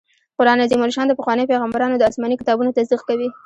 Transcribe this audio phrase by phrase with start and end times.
[0.37, 3.29] قرآن عظيم الشان د پخوانيو پيغمبرانو د اسماني کتابونو تصديق کوي